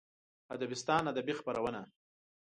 [0.55, 1.81] ادبستان ادبي خپرونه